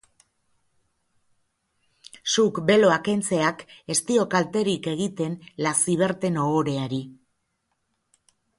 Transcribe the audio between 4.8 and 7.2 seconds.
egiten Laciverten ohoreari.